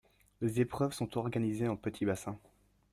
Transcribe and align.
Les 0.41 0.59
épreuves 0.59 0.93
sont 0.93 1.15
organisées 1.15 1.67
en 1.67 1.75
petit 1.77 2.05
bassin. 2.07 2.39